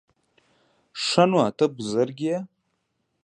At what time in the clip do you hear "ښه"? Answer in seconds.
1.05-1.23